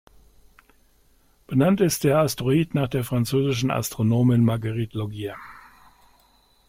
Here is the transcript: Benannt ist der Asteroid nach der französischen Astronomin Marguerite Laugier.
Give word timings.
Benannt 1.45 1.79
ist 1.79 2.03
der 2.03 2.17
Asteroid 2.17 2.73
nach 2.73 2.87
der 2.87 3.03
französischen 3.03 3.69
Astronomin 3.69 4.43
Marguerite 4.43 4.97
Laugier. 4.97 5.35